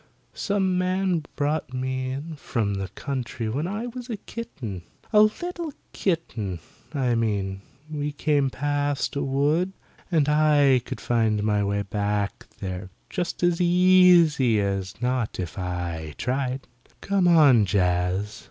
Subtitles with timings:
[0.33, 4.81] Some man brought me in from the country when I was a kitten;
[5.13, 6.57] a little kitten,
[6.91, 9.73] I mean; we came past a wood,
[10.11, 16.15] and I could find my way back there just as easy as not if I
[16.17, 16.67] tried.
[17.01, 18.39] Come on, Jaz.